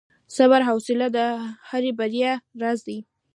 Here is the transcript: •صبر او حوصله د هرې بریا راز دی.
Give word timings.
•صبر 0.35 0.59
او 0.63 0.67
حوصله 0.69 1.07
د 1.17 1.19
هرې 1.69 1.91
بریا 1.99 2.31
راز 2.61 2.79
دی. 2.87 2.97